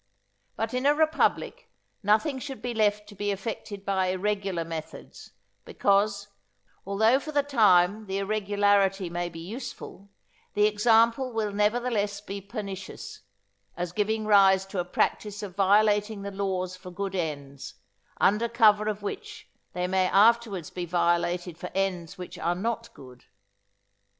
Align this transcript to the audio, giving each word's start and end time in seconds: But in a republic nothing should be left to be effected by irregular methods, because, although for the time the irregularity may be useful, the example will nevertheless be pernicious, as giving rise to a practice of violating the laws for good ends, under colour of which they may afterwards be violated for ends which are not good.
But 0.55 0.73
in 0.73 0.87
a 0.87 0.95
republic 0.95 1.69
nothing 2.01 2.39
should 2.39 2.59
be 2.59 2.73
left 2.73 3.07
to 3.09 3.13
be 3.13 3.29
effected 3.29 3.85
by 3.85 4.07
irregular 4.07 4.65
methods, 4.65 5.29
because, 5.63 6.27
although 6.87 7.19
for 7.19 7.31
the 7.31 7.43
time 7.43 8.07
the 8.07 8.17
irregularity 8.17 9.11
may 9.11 9.29
be 9.29 9.39
useful, 9.41 10.09
the 10.55 10.65
example 10.65 11.31
will 11.31 11.51
nevertheless 11.51 12.19
be 12.19 12.41
pernicious, 12.41 13.19
as 13.77 13.91
giving 13.91 14.25
rise 14.25 14.65
to 14.65 14.79
a 14.79 14.85
practice 14.85 15.43
of 15.43 15.55
violating 15.55 16.23
the 16.23 16.31
laws 16.31 16.75
for 16.75 16.89
good 16.89 17.13
ends, 17.13 17.75
under 18.19 18.49
colour 18.49 18.87
of 18.87 19.03
which 19.03 19.51
they 19.73 19.85
may 19.85 20.07
afterwards 20.07 20.71
be 20.71 20.83
violated 20.87 21.59
for 21.59 21.69
ends 21.75 22.17
which 22.17 22.39
are 22.39 22.55
not 22.55 22.91
good. 22.95 23.25